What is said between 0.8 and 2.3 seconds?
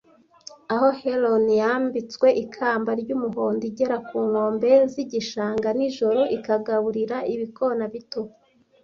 heron yambitswe